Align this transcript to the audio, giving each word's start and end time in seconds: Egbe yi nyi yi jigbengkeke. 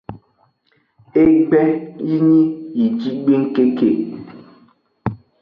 Egbe 1.21 1.61
yi 2.07 2.17
nyi 2.27 2.41
yi 2.77 2.85
jigbengkeke. 2.99 3.89